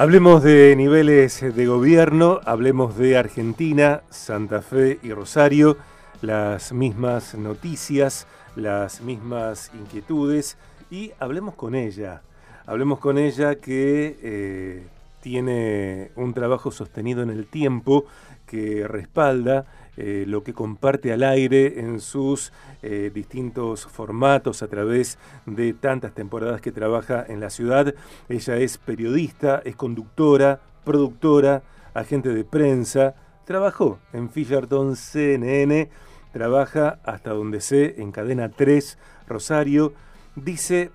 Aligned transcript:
Hablemos 0.00 0.42
de 0.42 0.74
niveles 0.76 1.42
de 1.54 1.66
gobierno, 1.66 2.40
hablemos 2.46 2.96
de 2.96 3.18
Argentina, 3.18 4.00
Santa 4.08 4.62
Fe 4.62 4.98
y 5.02 5.12
Rosario, 5.12 5.76
las 6.22 6.72
mismas 6.72 7.34
noticias, 7.34 8.26
las 8.56 9.02
mismas 9.02 9.70
inquietudes 9.74 10.56
y 10.90 11.12
hablemos 11.18 11.54
con 11.54 11.74
ella. 11.74 12.22
Hablemos 12.64 12.98
con 12.98 13.18
ella 13.18 13.56
que 13.56 14.18
eh, 14.22 14.86
tiene 15.20 16.12
un 16.16 16.32
trabajo 16.32 16.70
sostenido 16.70 17.22
en 17.22 17.28
el 17.28 17.46
tiempo 17.46 18.06
que 18.46 18.88
respalda 18.88 19.66
eh, 20.02 20.24
lo 20.26 20.42
que 20.42 20.54
comparte 20.54 21.12
al 21.12 21.22
aire 21.22 21.78
en 21.78 22.00
sus 22.00 22.54
eh, 22.80 23.10
distintos 23.12 23.84
formatos 23.84 24.62
a 24.62 24.68
través 24.68 25.18
de 25.44 25.74
tantas 25.74 26.14
temporadas 26.14 26.62
que 26.62 26.72
trabaja 26.72 27.22
en 27.28 27.38
la 27.38 27.50
ciudad. 27.50 27.94
Ella 28.30 28.56
es 28.56 28.78
periodista, 28.78 29.60
es 29.62 29.76
conductora, 29.76 30.58
productora, 30.84 31.62
agente 31.92 32.30
de 32.30 32.44
prensa, 32.44 33.14
trabajó 33.44 33.98
en 34.14 34.30
Fisherton 34.30 34.96
CNN, 34.96 35.90
trabaja 36.32 36.98
hasta 37.04 37.32
donde 37.32 37.60
sé 37.60 37.96
en 37.98 38.10
Cadena 38.10 38.48
3, 38.48 38.96
Rosario, 39.28 39.92
dice, 40.34 40.92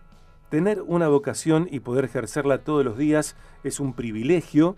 tener 0.49 0.82
una 0.82 1.10
vocación 1.10 1.68
y 1.70 1.82
poder 1.82 2.05
ejercerla 2.05 2.63
todos 2.63 2.84
los 2.84 2.98
días 2.98 3.35
es 3.63 3.80
un 3.80 3.94
privilegio 3.94 4.76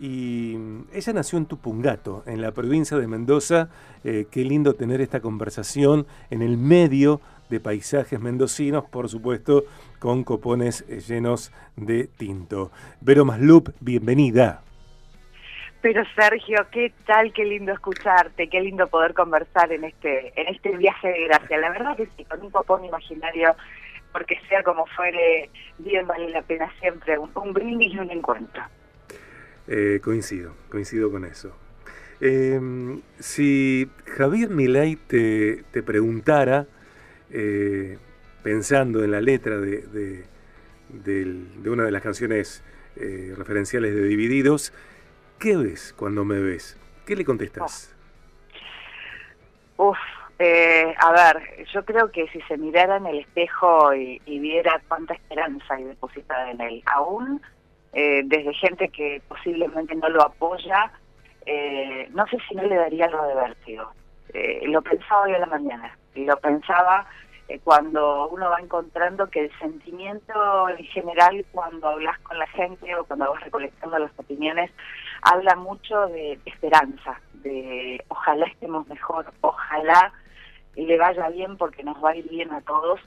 y 0.00 0.56
ella 0.94 1.12
nació 1.12 1.38
en 1.38 1.44
Tupungato, 1.44 2.24
en 2.26 2.40
la 2.40 2.52
provincia 2.52 2.96
de 2.96 3.06
Mendoza. 3.06 3.68
Eh, 4.02 4.26
qué 4.30 4.44
lindo 4.44 4.74
tener 4.74 5.02
esta 5.02 5.20
conversación 5.20 6.06
en 6.30 6.40
el 6.40 6.56
medio 6.56 7.20
de 7.50 7.60
paisajes 7.60 8.18
mendocinos, 8.18 8.84
por 8.84 9.10
supuesto, 9.10 9.64
con 9.98 10.24
copones 10.24 10.86
eh, 10.88 11.00
llenos 11.00 11.52
de 11.76 12.06
tinto. 12.06 12.70
Vero 13.02 13.26
Maslup, 13.26 13.68
bienvenida. 13.80 14.62
Pero 15.82 16.02
Sergio, 16.14 16.66
qué 16.70 16.92
tal, 17.06 17.32
qué 17.34 17.44
lindo 17.44 17.72
escucharte, 17.72 18.48
qué 18.48 18.60
lindo 18.60 18.86
poder 18.86 19.12
conversar 19.12 19.70
en 19.72 19.84
este 19.84 20.32
en 20.40 20.48
este 20.48 20.76
viaje 20.76 21.08
de 21.08 21.24
gracia. 21.24 21.58
La 21.58 21.70
verdad 21.70 21.96
que 21.96 22.08
sí, 22.16 22.24
con 22.24 22.40
un 22.42 22.50
copón 22.50 22.84
imaginario, 22.84 23.54
porque 24.12 24.38
sea 24.48 24.62
como 24.62 24.86
fuere, 24.86 25.50
bien 25.78 26.06
vale 26.06 26.30
la 26.30 26.42
pena 26.42 26.70
siempre 26.80 27.18
un, 27.18 27.30
un 27.34 27.52
brindis 27.52 27.94
y 27.94 27.98
un 27.98 28.10
encuentro. 28.10 28.62
Eh, 29.72 30.00
coincido, 30.02 30.52
coincido 30.68 31.12
con 31.12 31.24
eso. 31.24 31.56
Em, 32.20 33.02
si 33.20 33.88
Javier 34.04 34.50
Milei 34.50 34.96
te, 34.96 35.62
te 35.70 35.84
preguntara, 35.84 36.66
eh, 37.30 37.96
pensando 38.42 39.04
en 39.04 39.12
la 39.12 39.20
letra 39.20 39.58
de, 39.58 40.24
una 41.64 41.84
de 41.84 41.90
las 41.92 42.02
canciones 42.02 42.64
eh, 42.96 43.32
referenciales 43.38 43.94
de 43.94 44.02
Divididos, 44.02 44.72
¿qué 45.38 45.56
ves 45.56 45.94
cuando 45.96 46.24
me 46.24 46.40
ves? 46.40 46.76
¿Qué 47.06 47.14
le 47.14 47.24
contestas? 47.24 47.94
Uf, 49.76 49.98
a 50.98 51.12
ver, 51.12 51.64
yo 51.72 51.84
creo 51.84 52.10
que 52.10 52.26
si 52.30 52.40
se 52.42 52.56
mirara 52.58 52.96
en 52.96 53.06
el 53.06 53.20
espejo 53.20 53.94
y, 53.94 54.20
y 54.26 54.40
viera 54.40 54.82
cuánta 54.88 55.14
esperanza 55.14 55.74
hay 55.74 55.84
depositada 55.84 56.50
en 56.50 56.60
él, 56.60 56.82
aún 56.86 57.40
eh, 57.92 58.22
desde 58.24 58.54
gente 58.54 58.88
que 58.88 59.20
posiblemente 59.26 59.94
no 59.96 60.08
lo 60.08 60.22
apoya, 60.22 60.92
eh, 61.44 62.08
no 62.12 62.24
sé 62.28 62.38
si 62.48 62.54
no 62.54 62.62
le 62.62 62.76
daría 62.76 63.06
algo 63.06 63.26
de 63.26 63.34
vértigo. 63.34 63.90
Eh, 64.32 64.60
lo 64.66 64.80
pensaba 64.80 65.22
hoy 65.22 65.34
a 65.34 65.40
la 65.40 65.46
mañana, 65.46 65.96
lo 66.14 66.36
pensaba 66.38 67.06
cuando 67.64 68.28
uno 68.28 68.48
va 68.48 68.60
encontrando 68.60 69.28
que 69.28 69.46
el 69.46 69.58
sentimiento 69.58 70.68
en 70.68 70.84
general 70.84 71.44
cuando 71.50 71.88
hablas 71.88 72.16
con 72.20 72.38
la 72.38 72.46
gente 72.46 72.94
o 72.94 73.04
cuando 73.04 73.28
vas 73.28 73.42
recolectando 73.42 73.98
las 73.98 74.16
opiniones, 74.16 74.70
habla 75.22 75.56
mucho 75.56 76.06
de 76.06 76.38
esperanza, 76.44 77.20
de 77.42 78.04
ojalá 78.06 78.46
estemos 78.46 78.86
mejor, 78.86 79.32
ojalá 79.40 80.12
le 80.76 80.96
vaya 80.96 81.28
bien 81.30 81.56
porque 81.56 81.82
nos 81.82 81.96
va 82.04 82.10
a 82.10 82.16
ir 82.16 82.28
bien 82.28 82.52
a 82.52 82.60
todos. 82.60 83.00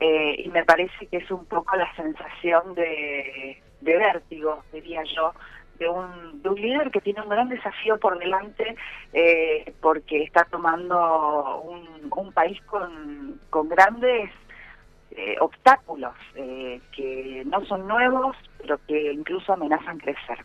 y 0.00 0.48
me 0.48 0.64
parece 0.64 1.06
que 1.08 1.18
es 1.18 1.30
un 1.30 1.44
poco 1.44 1.76
la 1.76 1.94
sensación 1.94 2.74
de, 2.74 3.62
de 3.82 3.96
vértigo, 3.96 4.62
diría 4.72 5.02
yo, 5.04 5.32
de 5.78 5.88
un, 5.88 6.42
de 6.42 6.48
un 6.48 6.60
líder 6.60 6.90
que 6.90 7.00
tiene 7.00 7.22
un 7.22 7.28
gran 7.28 7.48
desafío 7.48 7.98
por 7.98 8.18
delante 8.18 8.76
eh, 9.12 9.72
porque 9.80 10.22
está 10.22 10.44
tomando 10.44 11.60
un, 11.62 12.10
un 12.14 12.32
país 12.32 12.60
con, 12.62 13.40
con 13.50 13.68
grandes 13.68 14.30
eh, 15.10 15.36
obstáculos 15.40 16.14
eh, 16.36 16.80
que 16.94 17.42
no 17.46 17.64
son 17.66 17.86
nuevos, 17.86 18.36
pero 18.58 18.78
que 18.86 19.12
incluso 19.12 19.52
amenazan 19.52 19.98
crecer. 19.98 20.44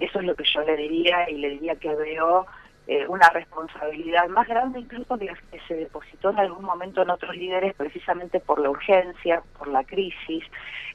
Eso 0.00 0.18
es 0.18 0.26
lo 0.26 0.34
que 0.34 0.44
yo 0.44 0.60
le 0.62 0.76
diría 0.76 1.30
y 1.30 1.38
le 1.38 1.50
diría 1.50 1.76
que 1.76 1.94
veo 1.94 2.46
eh, 2.88 3.06
una 3.06 3.28
responsabilidad 3.28 4.26
más 4.28 4.48
grande 4.48 4.80
incluso 4.80 5.16
de 5.16 5.26
la 5.26 5.34
que 5.52 5.60
se 5.68 5.74
depositó 5.74 6.30
en 6.30 6.40
algún 6.40 6.64
momento 6.64 7.02
en 7.02 7.10
otros 7.10 7.36
líderes 7.36 7.74
precisamente 7.74 8.40
por 8.40 8.58
la 8.58 8.70
urgencia, 8.70 9.40
por 9.56 9.68
la 9.68 9.84
crisis, 9.84 10.44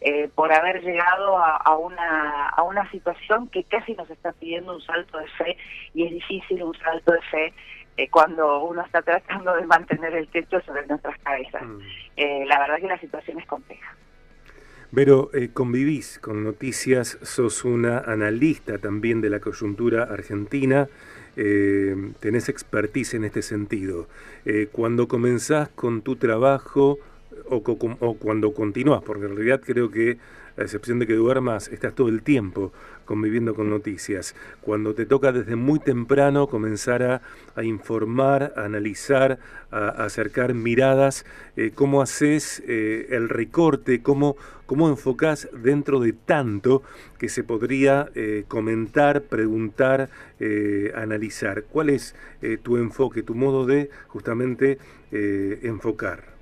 eh, 0.02 0.30
por 0.36 0.52
haber 0.52 0.84
llegado 0.84 1.38
a, 1.38 1.78
una, 1.78 2.50
a 2.50 2.64
una 2.64 2.92
situación 2.92 3.48
que 3.48 3.64
casi 3.64 3.94
nos 3.94 4.10
está 4.10 4.34
pidiendo 4.34 4.76
un 4.76 4.82
salto 4.82 5.18
de 5.18 5.28
fe 5.30 5.58
y 5.94 6.06
es 6.06 6.12
difícil 6.12 6.62
un 6.62 6.78
salto 6.78 7.14
de 7.14 7.22
fe 7.22 7.54
eh, 7.96 8.10
cuando 8.10 8.64
uno 8.64 8.82
está 8.82 9.02
tratando 9.02 9.56
de 9.56 9.66
mantener 9.66 10.14
el 10.14 10.28
techo 10.28 10.60
sobre 10.62 10.86
nuestras 10.88 11.18
cabezas. 11.20 11.64
Mm. 11.64 12.44
la 12.48 12.60
verdad 12.60 12.78
que 12.80 12.88
la 12.88 13.00
situación 13.00 13.40
es 13.40 13.46
compleja. 13.46 13.96
Pero 14.94 15.32
convivís 15.54 16.18
con 16.20 16.44
noticias, 16.44 17.18
sos 17.22 17.66
una 17.66 18.00
analista 18.00 18.78
también 18.78 19.22
de 19.22 19.30
la 19.30 19.40
coyuntura 19.40 20.04
argentina 20.04 20.88
eh, 21.40 21.96
tenés 22.20 22.50
expertise 22.50 23.14
en 23.14 23.24
este 23.24 23.44
sentido. 23.44 24.08
Eh, 24.46 24.70
cuando 24.72 25.08
comenzás 25.08 25.70
con 25.70 26.02
tu 26.02 26.16
trabajo 26.16 26.98
o, 27.46 27.58
o 27.58 28.14
cuando 28.16 28.54
continúas, 28.54 29.04
porque 29.04 29.26
en 29.26 29.36
realidad 29.36 29.62
creo 29.64 29.92
que 29.92 30.18
a 30.58 30.64
excepción 30.64 31.00
de 31.00 31.08
que 31.08 31.14
duermas, 31.14 31.68
estás 31.68 31.94
todo 31.94 32.10
el 32.10 32.24
tiempo 32.24 32.72
conviviendo 33.06 33.56
con 33.56 33.70
noticias. 33.70 34.36
Cuando 34.62 34.94
te 34.94 35.06
toca 35.06 35.32
desde 35.32 35.56
muy 35.56 35.80
temprano 35.80 36.48
comenzar 36.48 37.22
a, 37.56 37.64
informar, 37.64 38.54
a 38.56 38.66
analizar, 38.66 39.40
a, 39.72 39.88
acercar 39.88 40.54
miradas, 40.54 41.26
eh, 41.56 41.72
¿cómo 41.74 42.02
haces 42.02 42.62
eh, 42.68 43.08
el 43.12 43.30
recorte? 43.30 44.02
¿Cómo, 44.02 44.36
¿Cómo 44.66 44.90
enfocás 44.90 45.48
dentro 45.54 46.00
de 46.00 46.14
tanto 46.14 46.84
que 47.18 47.30
se 47.30 47.44
podría 47.44 48.10
eh, 48.16 48.44
comentar, 48.48 49.24
preguntar, 49.24 50.10
analizar? 50.96 51.64
¿Cuál 51.64 51.90
es 51.90 52.16
tu 52.62 52.78
enfoque, 52.78 53.24
tu 53.24 53.34
modo 53.34 53.66
de 53.66 53.90
justamente 54.08 54.78
enfocar? 55.12 56.37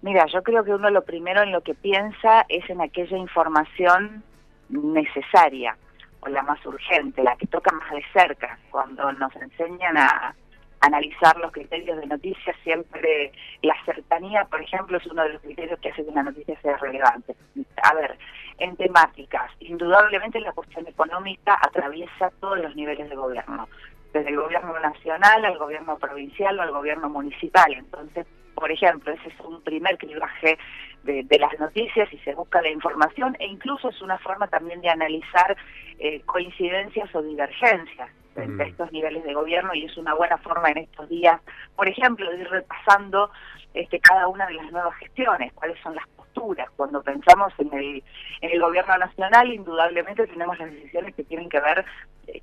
Mira, 0.00 0.26
yo 0.26 0.42
creo 0.42 0.62
que 0.62 0.72
uno 0.72 0.90
lo 0.90 1.02
primero 1.02 1.42
en 1.42 1.50
lo 1.50 1.60
que 1.62 1.74
piensa 1.74 2.46
es 2.48 2.68
en 2.70 2.80
aquella 2.80 3.16
información 3.16 4.22
necesaria 4.68 5.76
o 6.20 6.28
la 6.28 6.42
más 6.42 6.64
urgente, 6.64 7.22
la 7.22 7.36
que 7.36 7.46
toca 7.46 7.74
más 7.74 7.90
de 7.90 8.04
cerca. 8.12 8.58
Cuando 8.70 9.10
nos 9.12 9.34
enseñan 9.36 9.96
a 9.96 10.34
analizar 10.80 11.36
los 11.38 11.50
criterios 11.50 11.98
de 11.98 12.06
noticias, 12.06 12.56
siempre 12.62 13.32
la 13.62 13.74
cercanía, 13.84 14.44
por 14.44 14.62
ejemplo, 14.62 14.98
es 14.98 15.06
uno 15.06 15.22
de 15.24 15.30
los 15.30 15.42
criterios 15.42 15.80
que 15.80 15.90
hace 15.90 16.04
que 16.04 16.10
una 16.10 16.22
noticia 16.22 16.60
sea 16.60 16.76
relevante. 16.76 17.34
A 17.82 17.94
ver, 17.94 18.16
en 18.58 18.76
temáticas, 18.76 19.50
indudablemente 19.60 20.40
la 20.40 20.52
cuestión 20.52 20.86
económica 20.86 21.58
atraviesa 21.60 22.30
todos 22.40 22.58
los 22.58 22.74
niveles 22.76 23.08
de 23.08 23.16
gobierno, 23.16 23.68
desde 24.12 24.30
el 24.30 24.36
gobierno 24.36 24.78
nacional 24.78 25.44
al 25.44 25.58
gobierno 25.58 25.98
provincial 25.98 26.58
o 26.58 26.62
al 26.62 26.70
gobierno 26.70 27.08
municipal. 27.08 27.72
Entonces, 27.72 28.26
por 28.58 28.70
ejemplo, 28.70 29.12
ese 29.12 29.28
es 29.28 29.40
un 29.40 29.62
primer 29.62 29.96
clivaje 29.98 30.58
de, 31.04 31.38
las 31.38 31.58
noticias 31.58 32.12
y 32.12 32.18
se 32.18 32.34
busca 32.34 32.60
la 32.60 32.70
información 32.70 33.36
e 33.38 33.46
incluso 33.46 33.88
es 33.88 34.02
una 34.02 34.18
forma 34.18 34.48
también 34.48 34.80
de 34.80 34.90
analizar 34.90 35.56
eh, 35.98 36.20
coincidencias 36.26 37.14
o 37.14 37.22
divergencias 37.22 38.10
entre 38.36 38.66
mm. 38.66 38.68
estos 38.68 38.92
niveles 38.92 39.24
de 39.24 39.34
gobierno 39.34 39.74
y 39.74 39.84
es 39.84 39.96
una 39.96 40.14
buena 40.14 40.38
forma 40.38 40.70
en 40.70 40.78
estos 40.78 41.08
días, 41.08 41.40
por 41.74 41.88
ejemplo, 41.88 42.30
de 42.30 42.38
ir 42.38 42.48
repasando 42.48 43.30
este, 43.74 43.98
cada 44.00 44.28
una 44.28 44.46
de 44.46 44.54
las 44.54 44.70
nuevas 44.70 44.94
gestiones, 44.96 45.52
cuáles 45.54 45.78
son 45.80 45.94
las 45.94 46.06
posturas. 46.08 46.68
Cuando 46.76 47.02
pensamos 47.02 47.52
en 47.58 47.72
el, 47.72 48.02
en 48.40 48.50
el 48.50 48.60
gobierno 48.60 48.96
nacional, 48.98 49.52
indudablemente 49.52 50.26
tenemos 50.26 50.58
las 50.58 50.70
decisiones 50.70 51.14
que 51.14 51.24
tienen 51.24 51.48
que 51.48 51.60
ver 51.60 51.84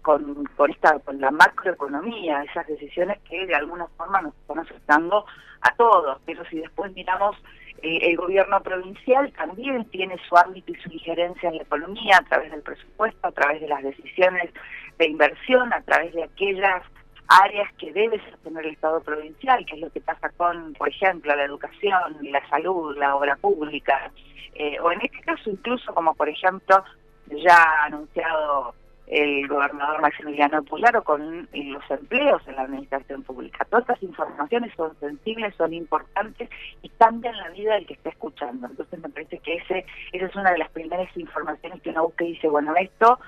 con, 0.02 0.46
con, 0.56 0.72
esta, 0.72 1.00
con 1.00 1.20
la 1.20 1.32
macroeconomía, 1.32 2.44
esas 2.44 2.68
decisiones 2.68 3.20
que 3.30 3.46
de 3.46 3.56
alguna 3.56 3.88
forma 3.98 4.22
nos 4.22 4.36
están 4.36 4.60
afectando 4.60 5.26
a 5.62 5.76
todos, 5.76 6.20
pero 6.26 6.44
si 6.46 6.58
después 6.58 6.94
miramos 6.94 7.36
eh, 7.82 8.00
el 8.02 8.18
gobierno 8.18 8.62
provincial 8.62 9.32
también 9.34 9.86
tiene 9.86 10.18
su 10.28 10.38
ámbito 10.38 10.72
y 10.72 10.76
su 10.76 10.92
injerencia 10.92 11.50
en 11.50 11.58
la 11.58 11.64
economía 11.64 12.18
a 12.18 12.24
través 12.24 12.52
del 12.52 12.62
presupuesto, 12.62 13.28
a 13.28 13.32
través 13.32 13.62
de 13.62 13.68
las 13.68 13.84
decisiones 13.84 14.52
de 14.98 15.08
inversión, 15.08 15.72
a 15.74 15.82
través 15.82 16.14
de 16.14 16.24
aquellas 16.24 16.84
áreas 17.28 17.72
que 17.74 17.92
debe 17.92 18.22
sostener 18.30 18.66
el 18.66 18.74
Estado 18.74 19.02
provincial, 19.02 19.66
que 19.66 19.76
es 19.76 19.82
lo 19.82 19.90
que 19.90 20.02
pasa 20.02 20.30
con, 20.38 20.74
por 20.74 20.90
ejemplo, 20.90 21.36
la 21.36 21.44
educación, 21.44 22.18
la 22.22 22.48
salud, 22.50 22.96
la 22.98 23.16
obra 23.16 23.36
pública, 23.36 24.12
eh, 24.54 24.80
o 24.80 24.92
en 24.92 25.02
este 25.02 25.20
caso 25.22 25.50
incluso 25.50 25.94
como, 25.94 26.14
por 26.14 26.30
ejemplo, 26.30 26.84
ya 27.28 27.84
anunciado 27.84 28.74
el 29.08 29.48
gobernador 29.48 30.02
Maximiliano 30.02 30.64
Puyaro 30.64 31.04
con 31.04 31.48
los 31.54 31.92
empleos 31.92 32.42
en 32.48 32.56
la 32.56 32.64
administración 32.64 33.24
pública. 33.24 33.66
Todas 33.66 33.84
estas 33.84 34.04
informaciones 34.04 34.74
son 34.76 34.98
sensibles, 35.00 35.54
son 35.56 35.74
importantes 35.74 36.50
y 36.82 36.90
cambian 36.90 37.38
la 37.38 37.50
vida 37.50 37.76
del 37.76 37.86
que 37.86 37.94
está 37.94 38.10
escuchando. 38.10 38.68
Entonces 38.68 39.00
me 39.00 39.10
parece 39.10 39.40
que 39.40 39.58
ese 39.58 39.86
esa 40.12 40.26
es 40.26 40.36
una 40.36 40.52
de 40.52 40.58
las 40.58 40.72
primeras 40.72 41.16
informaciones 41.18 41.82
que 41.82 41.90
uno 41.90 42.06
busca 42.06 42.24
y 42.24 42.34
dice, 42.34 42.48
bueno, 42.48 42.74
esto 42.76 43.20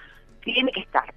tiene 0.44 0.72
que 0.72 0.82
estar. 0.82 1.14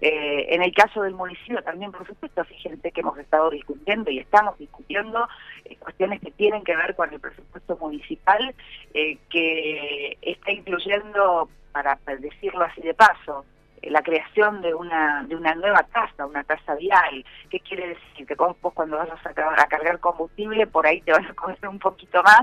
Eh, 0.00 0.54
en 0.54 0.62
el 0.62 0.72
caso 0.72 1.02
del 1.02 1.14
municipio 1.14 1.60
también, 1.62 1.90
por 1.90 2.06
supuesto, 2.06 2.44
fíjense 2.44 2.92
que 2.92 3.00
hemos 3.00 3.18
estado 3.18 3.50
discutiendo 3.50 4.10
y 4.10 4.20
estamos 4.20 4.56
discutiendo 4.56 5.26
eh, 5.64 5.76
cuestiones 5.76 6.20
que 6.20 6.30
tienen 6.30 6.62
que 6.62 6.76
ver 6.76 6.94
con 6.94 7.12
el 7.12 7.18
presupuesto 7.18 7.76
municipal, 7.78 8.54
eh, 8.94 9.18
que 9.28 10.16
está 10.22 10.52
incluyendo, 10.52 11.48
para 11.72 11.98
decirlo 12.20 12.64
así 12.64 12.80
de 12.80 12.94
paso, 12.94 13.44
la 13.82 14.02
creación 14.02 14.60
de 14.62 14.74
una 14.74 15.24
de 15.24 15.36
una 15.36 15.54
nueva 15.54 15.82
tasa, 15.92 16.26
una 16.26 16.44
tasa 16.44 16.74
vial. 16.74 17.24
¿Qué 17.50 17.60
quiere 17.60 17.88
decir? 17.88 18.26
Que 18.26 18.34
vos 18.34 18.56
cuando 18.74 18.96
vas 18.96 19.08
a, 19.10 19.30
a 19.30 19.66
cargar 19.66 19.98
combustible, 20.00 20.66
por 20.66 20.86
ahí 20.86 21.00
te 21.02 21.12
vas 21.12 21.28
a 21.28 21.34
comer 21.34 21.58
un 21.68 21.78
poquito 21.78 22.22
más, 22.22 22.42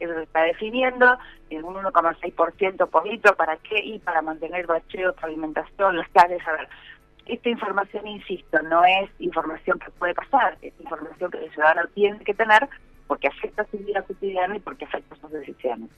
eso 0.00 0.14
se 0.14 0.22
está 0.22 0.42
definiendo, 0.42 1.18
en 1.50 1.64
un 1.64 1.74
1,6% 1.76 2.88
por 2.88 3.06
litro, 3.06 3.34
¿para 3.36 3.56
qué? 3.58 3.78
Y 3.78 3.98
para 3.98 4.22
mantener 4.22 4.66
bacheo, 4.66 5.14
alimentación, 5.22 5.96
las 5.96 6.08
calles, 6.10 6.46
a 6.46 6.52
ver, 6.52 6.68
esta 7.26 7.48
información, 7.48 8.06
insisto, 8.06 8.60
no 8.62 8.84
es 8.84 9.10
información 9.18 9.78
que 9.78 9.90
puede 9.92 10.14
pasar, 10.14 10.56
es 10.62 10.72
información 10.80 11.30
que 11.30 11.38
el 11.44 11.52
ciudadano 11.52 11.88
tiene 11.94 12.18
que 12.20 12.34
tener 12.34 12.68
porque 13.06 13.28
afecta 13.28 13.64
su 13.70 13.78
vida 13.78 14.02
cotidiana 14.02 14.56
y 14.56 14.60
porque 14.60 14.84
afecta 14.84 15.16
sus 15.16 15.30
decisiones. 15.30 15.90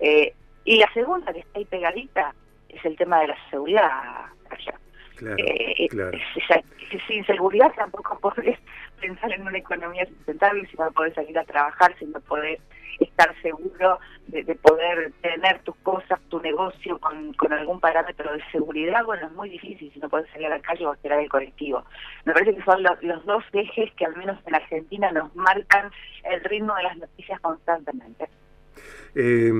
eh, 0.00 0.34
y 0.64 0.78
la 0.78 0.92
segunda, 0.92 1.32
que 1.32 1.40
está 1.40 1.58
ahí 1.58 1.64
pegadita, 1.64 2.34
es 2.68 2.84
el 2.84 2.96
tema 2.96 3.20
de 3.20 3.28
la 3.28 3.36
seguridad. 3.50 4.26
Claro, 5.16 5.36
eh, 5.38 5.88
claro. 5.88 6.18
sin 7.08 7.24
seguridad 7.24 7.72
tampoco 7.74 8.18
podés 8.20 8.58
pensar 9.00 9.32
en 9.32 9.42
una 9.42 9.56
economía 9.56 10.04
sustentable 10.06 10.66
si 10.66 10.76
no 10.76 10.90
podés 10.92 11.14
salir 11.14 11.38
a 11.38 11.44
trabajar, 11.44 11.96
si 11.98 12.04
no 12.04 12.20
podés 12.20 12.60
estar 13.00 13.34
seguro 13.42 13.98
de, 14.26 14.42
poder 14.56 15.12
tener 15.22 15.58
tus 15.60 15.76
cosas, 15.76 16.20
tu 16.28 16.40
negocio 16.40 16.98
con, 16.98 17.32
con, 17.34 17.52
algún 17.52 17.80
parámetro 17.80 18.32
de 18.32 18.42
seguridad, 18.50 19.04
bueno, 19.04 19.26
es 19.26 19.32
muy 19.32 19.50
difícil 19.50 19.90
si 19.92 19.98
no 20.00 20.08
puedes 20.08 20.30
salir 20.30 20.46
a 20.46 20.50
la 20.50 20.60
calle 20.60 20.86
o 20.86 20.92
esperar 20.92 21.20
el 21.20 21.28
colectivo. 21.28 21.84
Me 22.24 22.32
parece 22.32 22.54
que 22.54 22.62
son 22.62 22.82
los, 22.82 23.02
los 23.02 23.24
dos 23.24 23.44
ejes 23.52 23.92
que 23.94 24.04
al 24.04 24.16
menos 24.16 24.38
en 24.46 24.54
Argentina 24.54 25.10
nos 25.12 25.34
marcan 25.34 25.90
el 26.24 26.42
ritmo 26.44 26.74
de 26.74 26.82
las 26.82 26.96
noticias 26.96 27.40
constantemente. 27.40 28.28
Eh, 29.14 29.52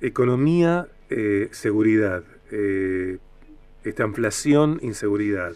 economía, 0.00 0.86
eh, 1.10 1.48
seguridad, 1.52 2.22
eh, 2.50 3.18
esta 3.84 4.04
inflación, 4.04 4.78
inseguridad. 4.82 5.52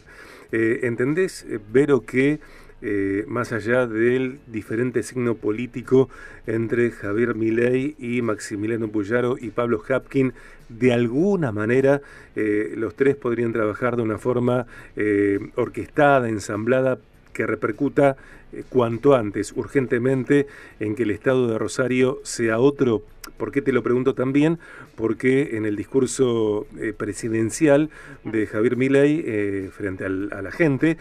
Eh, 0.53 0.81
¿Entendés, 0.83 1.47
Vero, 1.73 2.03
que 2.03 2.41
eh, 2.81 3.25
más 3.27 3.53
allá 3.53 3.89
del 3.89 4.39
diferente 4.47 5.03
signo 5.03 5.35
político 5.35 6.09
entre 6.47 6.93
Javier 6.93 7.35
Milei 7.35 7.97
y 7.99 8.23
Maximiliano 8.23 8.87
Puyaro 8.87 9.37
y 9.37 9.51
Pablo 9.51 9.83
Hapkin, 9.89 10.33
de 10.69 10.93
alguna 10.93 11.51
manera 11.51 12.03
eh, 12.37 12.75
los 12.77 12.95
tres 12.95 13.17
podrían 13.17 13.53
trabajar 13.53 13.97
de 13.97 14.03
una 14.03 14.19
forma 14.19 14.67
eh, 14.95 15.41
orquestada, 15.57 16.29
ensamblada 16.29 17.01
que 17.39 17.47
repercuta 17.47 18.17
eh, 18.53 18.65
cuanto 18.69 19.15
antes, 19.15 19.53
urgentemente, 19.53 20.49
en 20.81 20.97
que 20.97 21.05
el 21.05 21.13
Estado 21.13 21.47
de 21.47 21.57
Rosario 21.57 22.19
sea 22.25 22.59
otro. 22.59 23.03
¿Por 23.37 23.53
qué 23.53 23.63
te 23.63 23.71
lo 23.71 23.85
pregunto 23.85 24.15
también? 24.15 24.59
Porque 24.97 25.57
en 25.57 25.65
el 25.65 25.77
discurso 25.77 26.67
eh, 26.81 26.93
presidencial 26.93 27.91
de 28.25 28.49
Javier 28.49 28.77
Milei 28.77 29.23
eh, 29.25 29.71
frente 29.73 30.05
a 30.05 30.09
la 30.09 30.51
gente, 30.51 30.97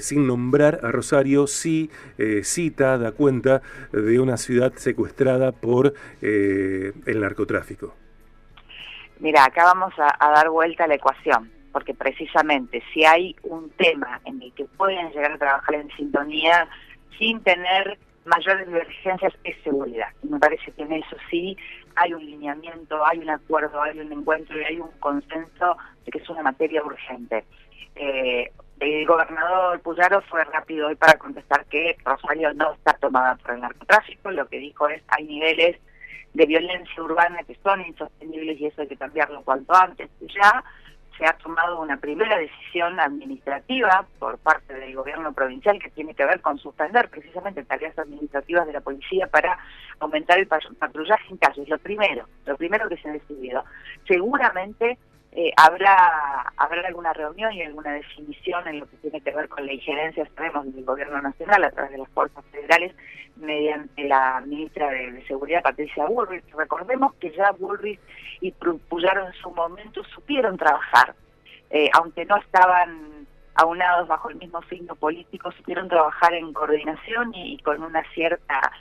sin 0.00 0.26
nombrar 0.26 0.80
a 0.82 0.92
Rosario, 0.92 1.46
sí 1.46 1.90
cita, 2.42 2.98
da 2.98 3.12
cuenta 3.12 3.62
de 3.92 4.20
una 4.20 4.36
ciudad 4.36 4.74
secuestrada 4.74 5.52
por 5.52 5.94
el 6.20 7.20
narcotráfico. 7.20 7.94
Mira, 9.20 9.44
acá 9.44 9.64
vamos 9.64 9.94
a 9.98 10.30
dar 10.30 10.50
vuelta 10.50 10.84
a 10.84 10.88
la 10.88 10.96
ecuación 10.96 11.57
porque 11.78 11.94
precisamente 11.94 12.82
si 12.92 13.04
hay 13.04 13.36
un 13.44 13.70
tema 13.70 14.20
en 14.24 14.42
el 14.42 14.52
que 14.54 14.64
pueden 14.64 15.12
llegar 15.12 15.30
a 15.30 15.38
trabajar 15.38 15.76
en 15.76 15.88
sintonía 15.90 16.66
sin 17.16 17.40
tener 17.44 17.96
mayores 18.24 18.66
divergencias 18.66 19.32
es 19.44 19.56
seguridad. 19.62 20.08
Y 20.24 20.26
me 20.26 20.40
parece 20.40 20.72
que 20.72 20.82
en 20.82 20.94
eso 20.94 21.16
sí 21.30 21.56
hay 21.94 22.14
un 22.14 22.26
lineamiento, 22.26 23.06
hay 23.06 23.18
un 23.18 23.30
acuerdo, 23.30 23.80
hay 23.80 23.96
un 24.00 24.10
encuentro 24.12 24.60
y 24.60 24.64
hay 24.64 24.80
un 24.80 24.90
consenso 24.98 25.76
de 26.04 26.10
que 26.10 26.18
es 26.18 26.28
una 26.28 26.42
materia 26.42 26.82
urgente. 26.82 27.44
Eh, 27.94 28.50
el 28.80 29.06
gobernador 29.06 29.80
Puyaro 29.80 30.20
fue 30.22 30.42
rápido 30.46 30.88
hoy 30.88 30.96
para 30.96 31.16
contestar 31.16 31.64
que 31.66 31.96
Rosario 32.04 32.52
no 32.54 32.72
está 32.72 32.94
tomada 32.94 33.36
por 33.36 33.52
el 33.52 33.60
narcotráfico, 33.60 34.32
lo 34.32 34.48
que 34.48 34.58
dijo 34.58 34.88
es 34.88 35.00
hay 35.06 35.26
niveles 35.26 35.76
de 36.34 36.44
violencia 36.44 37.00
urbana 37.04 37.38
que 37.44 37.56
son 37.62 37.82
insostenibles 37.82 38.60
y 38.60 38.66
eso 38.66 38.82
hay 38.82 38.88
que 38.88 38.96
cambiarlo 38.96 39.42
cuanto 39.42 39.72
antes. 39.76 40.10
Ya 40.20 40.64
se 41.18 41.26
ha 41.26 41.32
tomado 41.32 41.80
una 41.80 41.96
primera 41.96 42.38
decisión 42.38 42.98
administrativa 43.00 44.06
por 44.18 44.38
parte 44.38 44.72
del 44.72 44.94
gobierno 44.94 45.32
provincial 45.32 45.78
que 45.80 45.90
tiene 45.90 46.14
que 46.14 46.24
ver 46.24 46.40
con 46.40 46.58
suspender 46.58 47.10
precisamente 47.10 47.64
tareas 47.64 47.98
administrativas 47.98 48.66
de 48.66 48.72
la 48.72 48.80
policía 48.80 49.26
para 49.26 49.58
aumentar 49.98 50.38
el 50.38 50.46
patrullaje 50.46 51.30
en 51.30 51.36
calles. 51.38 51.68
Lo 51.68 51.78
primero, 51.78 52.26
lo 52.46 52.56
primero 52.56 52.88
que 52.88 52.96
se 52.96 53.08
ha 53.08 53.12
decidido. 53.12 53.64
Seguramente 54.06 54.96
eh, 55.32 55.52
habrá 55.56 56.52
habrá 56.56 56.86
alguna 56.86 57.12
reunión 57.12 57.52
y 57.52 57.62
alguna 57.62 57.92
definición 57.92 58.66
en 58.66 58.80
lo 58.80 58.86
que 58.86 58.96
tiene 58.96 59.20
que 59.20 59.30
ver 59.30 59.48
con 59.48 59.66
la 59.66 59.72
injerencia, 59.72 60.28
sabemos, 60.34 60.74
del 60.74 60.84
gobierno 60.84 61.20
nacional 61.20 61.64
a 61.64 61.70
través 61.70 61.92
de 61.92 61.98
las 61.98 62.08
fuerzas 62.10 62.44
federales 62.46 62.94
mediante 63.36 64.04
la 64.04 64.40
ministra 64.40 64.90
de, 64.90 65.24
Seguridad, 65.26 65.62
Patricia 65.62 66.06
Bullrich. 66.06 66.44
Recordemos 66.56 67.14
que 67.14 67.30
ya 67.30 67.52
Bullrich 67.52 68.00
y 68.40 68.52
Puyaro 68.52 69.26
en 69.26 69.32
su 69.34 69.50
momento 69.50 70.02
supieron 70.04 70.56
trabajar, 70.56 71.14
eh, 71.70 71.90
aunque 71.92 72.24
no 72.24 72.36
estaban 72.38 73.26
aunados 73.54 74.08
bajo 74.08 74.30
el 74.30 74.36
mismo 74.36 74.62
signo 74.62 74.94
político, 74.94 75.52
supieron 75.52 75.88
trabajar 75.88 76.32
en 76.32 76.52
coordinación 76.52 77.34
y 77.34 77.58
con 77.58 77.82
una 77.82 78.02
cierta 78.14 78.72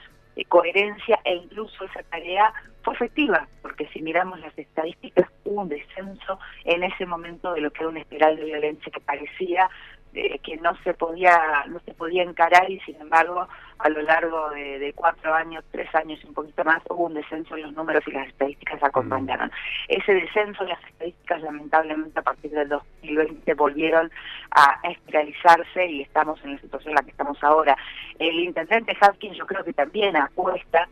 coherencia 0.50 1.20
e 1.24 1.36
incluso 1.36 1.84
esa 1.84 2.04
tarea 2.04 2.54
fue 2.88 2.94
efectiva, 2.94 3.46
porque 3.62 3.86
si 3.90 4.02
miramos 4.02 4.40
las 4.40 4.58
estadísticas 4.58 5.30
hubo 5.44 5.64
un 5.64 5.68
descenso 5.68 6.40
en 6.64 6.84
ese 6.84 7.06
momento 7.06 7.54
de 7.54 7.60
lo 7.60 7.70
que 7.70 7.80
era 7.80 7.90
una 7.90 8.00
espiral 8.00 8.38
de 8.38 8.46
violencia 8.46 8.90
que 8.94 9.02
parecía 9.02 9.70
que 10.14 10.58
no 10.58 10.76
se 10.84 10.94
podía 10.94 11.66
no 11.68 11.80
se 11.82 11.94
podía 11.94 12.24
encarar 12.24 12.72
y 12.72 12.80
sin 12.80 12.96
embargo 12.96 13.48
a 13.78 13.90
lo 13.90 14.02
largo 14.02 14.50
de, 14.52 14.92
cuatro 14.96 15.34
años, 15.34 15.66
tres 15.70 15.94
años 15.94 16.20
y 16.24 16.28
un 16.28 16.34
poquito 16.34 16.64
más 16.64 16.82
hubo 16.90 17.08
un 17.08 17.14
descenso 17.14 17.56
en 17.58 17.64
los 17.64 17.74
números 17.74 18.04
y 18.08 18.12
las 18.12 18.28
estadísticas 18.30 18.82
acompañaron. 18.82 19.52
Ese 19.90 20.14
descenso 20.14 20.64
en 20.64 20.70
las 20.70 20.84
estadísticas 20.86 21.42
lamentablemente 21.42 22.18
a 22.18 22.24
partir 22.24 22.52
del 22.52 22.70
2020 22.70 23.54
volvieron 23.54 24.10
a 24.52 24.80
espiralizarse 24.90 25.86
y 25.88 26.04
estamos 26.04 26.42
en 26.46 26.54
la 26.54 26.62
situación 26.62 26.92
en 26.92 26.96
la 26.96 27.02
que 27.04 27.12
estamos 27.12 27.38
ahora. 27.44 27.78
El 28.18 28.40
intendente 28.40 28.96
Hapkin 29.00 29.34
yo 29.34 29.46
creo 29.46 29.66
que 29.66 29.74
también 29.74 30.16
apuesta 30.16 30.88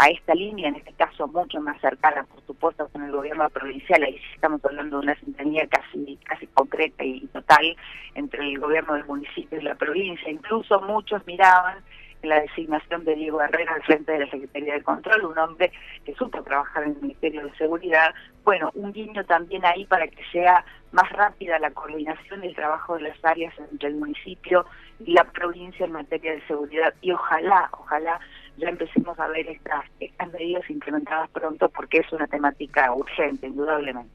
a 0.00 0.08
esta 0.08 0.34
línea, 0.34 0.68
en 0.68 0.76
este 0.76 0.94
caso 0.94 1.28
mucho 1.28 1.60
más 1.60 1.78
cercana, 1.78 2.24
por 2.24 2.42
supuesto, 2.46 2.88
con 2.88 3.02
el 3.02 3.12
gobierno 3.12 3.46
provincial, 3.50 4.02
ahí 4.02 4.18
estamos 4.34 4.64
hablando 4.64 4.96
de 4.96 5.02
una 5.02 5.14
sintonía 5.16 5.66
casi, 5.66 6.18
casi 6.24 6.46
concreta 6.46 7.04
y 7.04 7.20
total 7.26 7.76
entre 8.14 8.48
el 8.48 8.58
gobierno 8.58 8.94
del 8.94 9.04
municipio 9.04 9.60
y 9.60 9.62
la 9.62 9.74
provincia. 9.74 10.30
Incluso 10.30 10.80
muchos 10.80 11.26
miraban 11.26 11.84
en 12.22 12.30
la 12.30 12.40
designación 12.40 13.04
de 13.04 13.14
Diego 13.14 13.42
Herrera 13.42 13.74
al 13.74 13.82
frente 13.82 14.12
de 14.12 14.20
la 14.20 14.30
Secretaría 14.30 14.72
de 14.72 14.82
Control, 14.82 15.22
un 15.22 15.38
hombre 15.38 15.70
que 16.06 16.14
supo 16.14 16.42
trabajar 16.44 16.84
en 16.84 16.92
el 16.92 17.02
Ministerio 17.02 17.44
de 17.44 17.54
Seguridad. 17.58 18.14
Bueno, 18.42 18.70
un 18.72 18.94
guiño 18.94 19.22
también 19.26 19.66
ahí 19.66 19.84
para 19.84 20.08
que 20.08 20.24
sea 20.32 20.64
más 20.92 21.12
rápida 21.12 21.58
la 21.58 21.72
coordinación 21.72 22.40
del 22.40 22.54
trabajo 22.54 22.96
de 22.96 23.02
las 23.02 23.22
áreas 23.22 23.52
entre 23.70 23.90
el 23.90 23.96
municipio 23.96 24.64
y 25.04 25.12
la 25.12 25.24
provincia 25.24 25.84
en 25.84 25.92
materia 25.92 26.32
de 26.32 26.46
seguridad. 26.46 26.94
Y 27.02 27.12
ojalá, 27.12 27.68
ojalá 27.72 28.18
ya 28.60 28.68
empecemos 28.68 29.18
a 29.18 29.28
ver 29.28 29.48
estas, 29.48 29.84
medidas 30.32 30.68
implementadas 30.70 31.30
pronto 31.30 31.68
porque 31.70 31.98
es 31.98 32.12
una 32.12 32.26
temática 32.26 32.92
urgente, 32.94 33.46
indudablemente. 33.46 34.12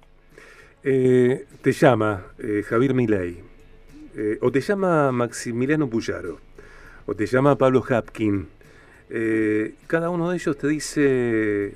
Eh, 0.84 1.46
te 1.62 1.72
llama 1.72 2.28
eh, 2.38 2.64
Javier 2.64 2.94
Milei, 2.94 3.44
eh, 4.16 4.38
o 4.42 4.52
te 4.52 4.62
llama 4.62 5.12
Maximiliano 5.12 5.90
Puyaro, 5.90 6.38
o 7.08 7.16
te 7.16 7.26
llama 7.26 7.58
Pablo 7.58 7.84
Hapkin. 7.88 8.48
cada 9.88 10.10
uno 10.10 10.30
de 10.30 10.36
ellos 10.38 10.58
te 10.58 10.68
dice, 10.68 11.74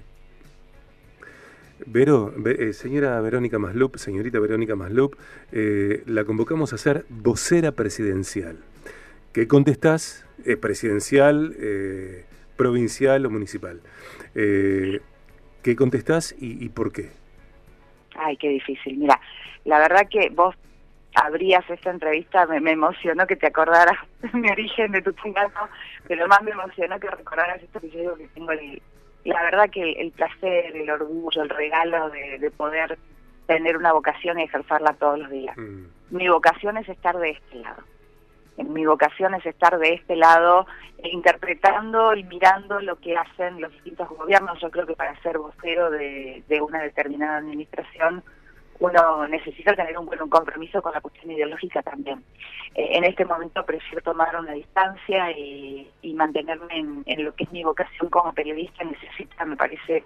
Vero, 1.86 2.34
señora 2.74 3.20
Verónica 3.22 3.58
Maslup, 3.58 3.98
señorita 3.98 4.40
Verónica 4.40 4.76
Maslup, 4.76 5.16
la 5.52 6.24
convocamos 6.24 6.74
a 6.74 6.78
ser 6.78 7.06
vocera 7.10 7.72
presidencial. 7.72 8.58
¿Qué 9.34 9.48
contestás? 9.48 10.26
presidencial, 10.62 11.56
provincial 12.60 13.26
o 13.26 13.30
municipal. 13.30 13.80
Eh, 14.36 15.00
¿Qué 15.64 15.76
contestás 15.78 16.36
y, 16.38 16.68
por 16.70 16.92
qué? 16.92 17.10
Ay, 18.16 18.36
qué 18.36 18.50
difícil. 18.50 18.98
Mira, 18.98 19.20
la 19.64 19.80
verdad 19.80 20.08
que 20.10 20.30
vos 20.30 20.56
abrías 21.16 21.64
esta 21.70 21.90
entrevista, 21.90 22.46
me, 22.48 22.72
emocionó 22.72 23.26
que 23.28 23.38
te 23.38 23.48
acordaras 23.48 23.98
de 24.22 24.30
mi 24.38 24.50
origen, 24.50 24.92
de 24.92 25.02
tu 25.02 25.14
pungazo, 25.14 25.70
pero 26.08 26.28
más 26.28 26.42
me 26.44 26.52
emocionó 26.52 27.00
que 27.00 27.10
recordaras 27.10 27.64
esto 27.64 27.80
que 27.80 27.90
yo 27.92 28.00
digo 28.00 28.16
que 28.16 28.28
tengo 28.28 28.52
el, 28.52 28.82
la 29.24 29.42
verdad 29.44 29.70
que 29.70 29.94
el, 29.94 30.12
placer, 30.12 30.76
el 30.76 30.90
orgullo, 30.90 31.42
el 31.42 31.50
regalo 31.50 32.10
de, 32.10 32.52
poder 32.58 32.98
tener 33.48 33.78
una 33.78 33.94
vocación 33.94 34.38
y 34.40 34.44
ejercerla 34.44 34.94
todos 34.94 35.20
los 35.20 35.30
días. 35.30 35.58
Mm. 35.58 35.86
Mi 36.12 36.28
vocación 36.28 36.78
es 36.78 36.90
estar 36.90 37.18
de 37.18 37.32
este 37.32 37.56
lado. 37.56 37.84
Mi 38.68 38.86
vocación 38.86 39.34
es 39.36 39.46
estar 39.46 39.78
de 39.80 39.94
este 39.94 40.16
lado 40.16 40.68
interpretando 41.04 42.14
y 42.16 42.24
mirando 42.24 42.80
lo 42.82 42.98
que 42.98 43.16
hacen 43.16 43.62
los 43.62 43.72
distintos 43.72 44.10
gobiernos. 44.10 44.60
Yo 44.60 44.70
creo 44.70 44.86
que 44.86 44.96
para 44.96 45.20
ser 45.22 45.38
vocero 45.38 45.90
de, 45.90 46.44
una 46.62 46.82
determinada 46.82 47.38
administración 47.38 48.24
uno 48.80 49.28
necesita 49.28 49.74
tener 49.76 49.98
un 49.98 50.06
buen 50.06 50.30
compromiso 50.30 50.82
con 50.82 50.94
la 50.94 51.02
cuestión 51.02 51.32
ideológica 51.32 51.82
también. 51.82 52.24
Eh, 52.76 52.98
en 52.98 53.04
este 53.04 53.26
momento 53.26 53.66
prefiero 53.66 54.02
tomar 54.02 54.34
una 54.40 54.54
distancia 54.54 55.32
y, 55.32 55.90
mantenerme 56.16 57.04
en, 57.06 57.24
lo 57.24 57.34
que 57.34 57.46
es 57.46 57.52
mi 57.52 57.64
vocación 57.64 58.10
como 58.10 58.34
periodista. 58.34 58.84
Necesita, 58.84 59.46
me 59.46 59.56
parece, 59.56 60.04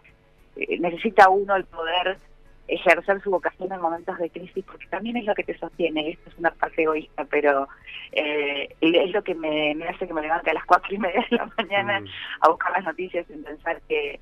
eh, 0.56 0.80
necesita 0.80 1.30
uno 1.30 1.56
el 1.56 1.66
poder 1.66 2.18
ejercer 2.68 3.22
su 3.22 3.30
vocación 3.30 3.72
en 3.72 3.82
momentos 3.82 4.18
de 4.18 4.30
crisis, 4.30 4.64
porque 4.66 4.88
también 4.88 5.18
es 5.18 5.26
lo 5.26 5.36
que 5.36 5.44
te 5.44 5.58
sostiene, 5.58 6.12
esto 6.12 6.30
es 6.30 6.38
una 6.38 6.52
parte 6.52 6.84
egoísta, 6.84 7.26
pero 7.26 7.68
eh, 8.12 8.74
es 8.80 9.12
lo 9.12 9.24
que 9.24 9.36
me, 9.36 9.76
hace 9.88 10.08
que 10.08 10.14
me 10.14 10.22
levante 10.22 10.52
a 10.52 10.54
las 10.54 10.66
cuatro 10.66 10.94
y 10.94 10.98
media 10.98 11.26
de 11.30 11.38
la 11.38 11.50
mañana 11.58 12.00
mm. 12.00 12.08
a 12.42 12.50
buscar 12.50 12.72
las 12.72 12.86
noticias 12.86 13.26
y 13.30 13.34
pensar 13.34 13.82
que, 13.88 14.20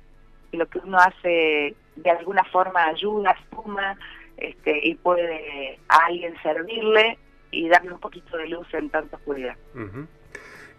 lo 0.52 0.66
que 0.66 0.78
uno 0.80 0.98
hace 0.98 1.74
de 1.96 2.10
alguna 2.10 2.44
forma 2.44 2.84
ayuda, 2.84 3.34
suma, 3.50 3.96
este, 4.36 4.86
y 4.86 4.94
puede 4.96 5.78
a 5.88 6.06
alguien 6.06 6.34
servirle 6.42 7.18
y 7.50 7.68
darle 7.68 7.92
un 7.92 8.00
poquito 8.00 8.36
de 8.36 8.48
luz 8.48 8.66
en 8.74 8.90
tanta 8.90 9.16
oscuridad. 9.16 9.56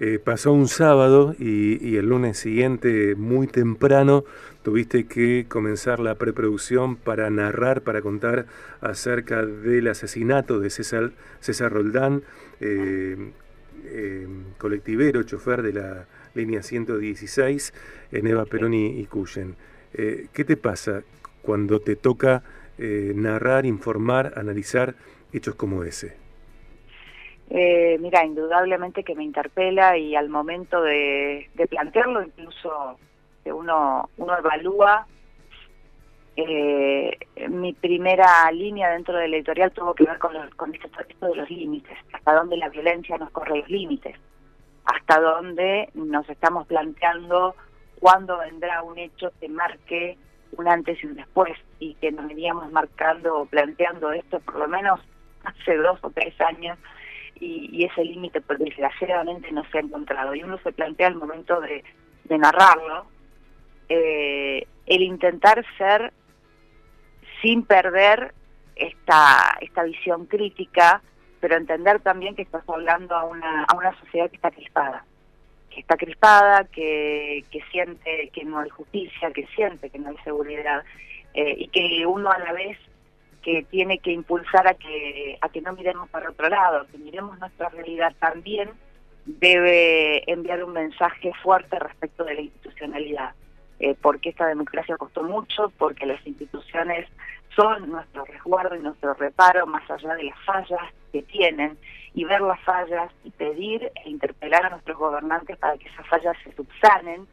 Eh, 0.06 0.20
pasó 0.20 0.52
un 0.52 0.68
sábado 0.68 1.34
y, 1.40 1.96
el 1.96 2.08
lunes 2.10 2.38
siguiente, 2.38 3.16
muy 3.16 3.48
temprano, 3.48 4.26
tuviste 4.62 5.06
que 5.06 5.46
comenzar 5.48 6.02
la 6.02 6.16
preproducción 6.16 6.98
para 6.98 7.30
narrar, 7.30 7.84
para 7.84 8.02
contar 8.02 8.46
acerca 8.82 9.46
del 9.46 9.88
asesinato 9.88 10.60
de 10.60 10.70
César, 10.72 11.12
César 11.40 11.72
Roldán, 11.72 12.22
eh, 12.60 13.16
eh, 13.86 14.28
colectivero, 14.58 15.24
chofer 15.24 15.62
de 15.62 15.72
la 15.72 16.06
línea 16.36 16.64
116 16.64 17.74
en 18.12 18.28
Eva 18.28 18.44
Perón 18.44 18.74
y, 18.74 19.00
y 19.00 19.06
Cuyen. 19.06 19.56
¿Qué 19.94 20.44
te 20.46 20.58
pasa 20.58 21.04
cuando 21.42 21.80
te 21.80 21.96
toca 21.96 22.44
narrar, 22.78 23.66
informar, 23.66 24.34
analizar 24.36 24.96
hechos 25.32 25.56
como 25.56 25.86
ese? 25.86 26.23
Eh, 27.50 27.98
mira, 28.00 28.26
indudablemente 28.26 29.04
que 29.04 29.16
me 29.16 29.24
interpela 29.24 29.98
y 29.98 30.16
al 30.16 30.30
momento 30.30 30.82
de, 30.82 31.50
plantearlo, 31.70 32.24
incluso 32.24 32.98
uno, 33.46 34.10
uno 34.18 34.38
evalúa, 34.38 35.06
eh, 36.36 37.16
mi 37.50 37.74
primera 37.74 38.52
línea 38.52 38.90
dentro 38.90 39.16
del 39.18 39.36
editorial 39.36 39.72
tuvo 39.72 39.94
que 39.94 40.06
ver 40.06 40.18
con, 40.18 40.34
con 40.56 40.74
esto 40.74 41.28
de 41.28 41.36
los 41.36 41.50
límites, 41.50 41.98
hasta 42.12 42.34
dónde 42.34 42.58
la 42.58 42.70
violencia 42.70 43.18
nos 43.18 43.30
corre 43.30 43.60
los 43.60 43.70
límites, 43.70 44.16
hasta 44.86 45.20
dónde 45.20 45.90
nos 45.94 46.28
estamos 46.30 46.66
planteando 46.66 47.56
cuándo 48.00 48.40
vendrá 48.40 48.82
un 48.82 48.98
hecho 48.98 49.32
que 49.40 49.48
marque 49.48 50.18
un 50.58 50.68
antes 50.68 51.02
y 51.04 51.08
un 51.08 51.16
después 51.16 51.54
y 51.80 51.96
que 51.96 52.12
nos 52.12 52.28
veníamos 52.28 52.72
marcando 52.72 53.42
o 53.42 53.46
planteando 53.46 54.12
esto 54.12 54.40
por 54.40 54.56
lo 54.56 54.68
menos 54.68 55.00
hace 55.44 55.78
dos 55.78 56.00
o 56.02 56.10
tres 56.10 56.40
años 56.42 56.78
y, 57.44 57.86
ese 57.86 58.04
límite 58.04 58.42
pues 58.42 58.60
desgraciadamente 58.60 59.52
no 59.52 59.64
se 59.72 59.78
ha 59.78 59.82
encontrado. 59.82 60.34
Y 60.36 60.44
uno 60.44 60.58
se 60.60 60.72
plantea 60.72 61.08
al 61.08 61.16
momento 61.16 61.60
de, 61.62 61.84
narrarlo 62.30 63.06
eh, 63.90 64.66
el 64.88 65.02
intentar 65.04 65.64
ser 65.78 66.12
sin 67.42 67.64
perder 67.64 68.34
esta 68.76 69.56
esta 69.62 69.84
visión 69.84 70.26
crítica 70.26 71.04
pero 71.40 71.58
entender 71.58 72.00
también 72.00 72.36
que 72.36 72.42
estás 72.42 72.68
hablando 72.68 73.16
a 73.16 73.26
una 73.26 73.66
a 73.66 73.76
una 73.76 73.96
sociedad 74.00 74.32
que 74.32 74.38
está 74.38 74.50
crispada 74.50 75.06
que 75.74 75.82
está 75.82 75.98
crispada, 75.98 76.66
que, 76.66 77.44
que 77.52 77.62
siente 77.72 78.30
que 78.34 78.46
no 78.46 78.60
hay 78.60 78.70
justicia, 78.70 79.32
que 79.32 79.48
siente 79.56 79.90
que 79.90 80.00
no 80.00 80.10
hay 80.10 80.18
seguridad 80.24 80.84
eh, 81.34 81.56
y 81.58 81.68
que 81.68 82.06
uno 82.06 82.32
a 82.32 82.38
la 82.40 82.54
vez 82.54 82.78
que 83.44 83.64
tiene 83.70 84.00
que 84.00 84.12
impulsar 84.12 84.68
a 84.68 84.74
que 84.74 85.38
a 85.42 85.50
que 85.50 85.62
no 85.62 85.74
miremos 85.74 86.10
para 86.10 86.30
otro 86.30 86.50
lado, 86.50 86.88
que 86.92 86.98
miremos 86.98 87.38
nuestra 87.40 87.70
realidad 87.70 88.14
también 88.20 88.72
debe 89.26 90.30
enviar 90.32 90.64
un 90.64 90.74
mensaje 90.74 91.32
fuerte 91.44 91.80
respecto 91.80 92.24
de 92.24 92.36
la 92.36 92.42
institucionalidad, 92.42 93.34
eh, 93.80 93.96
porque 94.02 94.30
esta 94.30 94.48
democracia 94.48 94.98
costó 94.98 95.24
mucho, 95.24 95.72
porque 95.78 96.06
las 96.06 96.26
instituciones 96.26 97.08
son 97.56 97.90
nuestro 97.90 98.26
resguardo 98.26 98.76
y 98.76 98.80
nuestro 98.80 99.14
reparo 99.14 99.68
más 99.68 99.90
allá 99.90 100.16
de 100.16 100.24
las 100.24 100.40
fallas 100.46 100.82
que 101.12 101.22
tienen 101.24 101.78
y 102.16 102.26
ver 102.26 102.42
las 102.42 102.60
fallas 102.62 103.12
y 103.24 103.30
pedir 103.32 103.92
e 104.04 104.10
interpelar 104.10 104.66
a 104.66 104.70
nuestros 104.72 104.98
gobernantes 104.98 105.58
para 105.58 105.78
que 105.78 105.88
esas 105.88 106.08
fallas 106.08 106.36
se 106.44 106.54
subsanen 106.56 107.28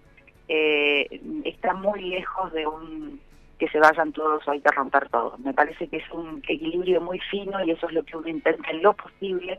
eh, 0.49 1.21
está 1.45 1.75
muy 1.75 2.03
lejos 2.03 2.53
de 2.53 2.67
un 2.67 3.21
que 3.61 3.69
se 3.69 3.79
vayan 3.79 4.11
todos 4.13 4.49
o 4.49 4.51
hay 4.51 4.61
que 4.61 4.71
romper 4.71 5.11
todo. 5.11 5.37
Me 5.39 5.53
parece 5.53 5.87
que 5.87 5.99
es 5.99 6.11
un 6.13 6.39
equilibrio 6.49 6.99
muy 7.03 7.21
fino 7.31 7.63
y 7.63 7.71
eso 7.71 7.87
es 7.87 7.93
lo 7.93 8.03
que 8.03 8.17
uno 8.17 8.27
intenta 8.27 8.71
en 8.71 8.83
lo 8.83 8.95
posible 8.95 9.59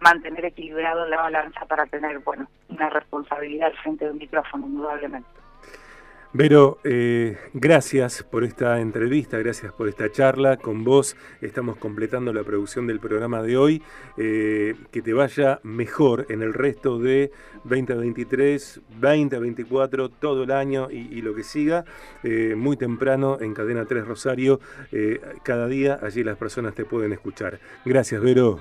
mantener 0.00 0.46
equilibrado 0.46 1.06
la 1.06 1.18
balanza 1.18 1.66
para 1.66 1.84
tener 1.84 2.18
bueno 2.20 2.48
una 2.70 2.88
responsabilidad 2.88 3.70
frente 3.82 4.06
de 4.06 4.12
un 4.12 4.18
micrófono, 4.18 4.66
indudablemente. 4.66 5.41
Vero, 6.34 6.78
eh, 6.82 7.36
gracias 7.52 8.22
por 8.22 8.42
esta 8.42 8.80
entrevista, 8.80 9.36
gracias 9.36 9.70
por 9.74 9.86
esta 9.86 10.10
charla. 10.10 10.56
Con 10.56 10.82
vos 10.82 11.14
estamos 11.42 11.76
completando 11.76 12.32
la 12.32 12.42
producción 12.42 12.86
del 12.86 13.00
programa 13.00 13.42
de 13.42 13.58
hoy. 13.58 13.82
Eh, 14.16 14.74
que 14.90 15.02
te 15.02 15.12
vaya 15.12 15.60
mejor 15.62 16.24
en 16.30 16.40
el 16.40 16.54
resto 16.54 16.98
de 16.98 17.32
2023, 17.64 18.80
2024, 18.98 20.08
todo 20.08 20.44
el 20.44 20.52
año 20.52 20.88
y, 20.90 21.20
lo 21.20 21.34
que 21.34 21.42
siga. 21.42 21.84
Eh, 22.22 22.54
muy 22.56 22.78
temprano 22.78 23.36
en 23.38 23.52
Cadena 23.52 23.84
3 23.84 24.06
Rosario, 24.06 24.58
cada 25.42 25.66
día 25.66 25.98
allí 26.00 26.24
las 26.24 26.38
personas 26.38 26.74
te 26.74 26.86
pueden 26.86 27.12
escuchar. 27.12 27.60
Gracias, 27.84 28.22
Vero. 28.22 28.58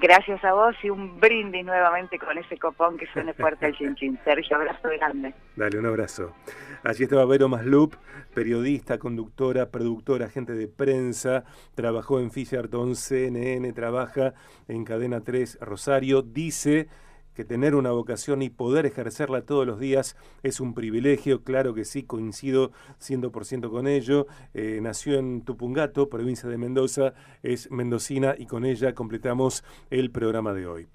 Gracias 0.00 0.42
a 0.44 0.54
vos 0.54 0.74
y 0.82 0.88
un 0.88 1.20
brindis 1.20 1.62
nuevamente 1.62 2.18
con 2.18 2.38
ese 2.38 2.56
copón 2.56 2.96
que 2.96 3.06
suene 3.08 3.34
fuerte 3.34 3.66
al 3.66 3.74
chin 3.74 4.18
Sergio, 4.24 4.56
abrazo 4.56 4.88
grande. 4.88 5.34
Dale, 5.56 5.78
un 5.78 5.84
abrazo. 5.84 6.34
Allí 6.82 7.04
estaba 7.04 7.26
Vero 7.26 7.50
Maslup, 7.50 7.96
periodista, 8.32 8.96
conductora, 8.96 9.70
productora, 9.70 10.24
agente 10.24 10.54
de 10.54 10.68
prensa, 10.68 11.44
trabajó 11.74 12.18
en 12.18 12.30
Fisherton, 12.30 12.96
CNN, 12.96 13.70
trabaja 13.74 14.32
en 14.68 14.84
Cadena 14.84 15.20
3 15.20 15.58
Rosario, 15.60 16.22
dice 16.22 16.88
que 17.34 17.44
tener 17.44 17.74
una 17.74 17.90
vocación 17.90 18.42
y 18.42 18.50
poder 18.50 18.86
ejercerla 18.86 19.42
todos 19.42 19.66
los 19.66 19.78
días 19.78 20.16
es 20.42 20.60
un 20.60 20.74
privilegio, 20.74 21.42
claro 21.42 21.74
que 21.74 21.84
sí, 21.84 22.02
coincido 22.02 22.72
100% 23.00 23.70
con 23.70 23.86
ello. 23.86 24.26
Eh, 24.54 24.80
nació 24.82 25.18
en 25.18 25.42
Tupungato, 25.42 26.08
provincia 26.08 26.48
de 26.48 26.58
Mendoza, 26.58 27.14
es 27.42 27.70
mendocina 27.70 28.34
y 28.36 28.46
con 28.46 28.64
ella 28.64 28.94
completamos 28.94 29.64
el 29.90 30.10
programa 30.10 30.52
de 30.52 30.66
hoy. 30.66 30.88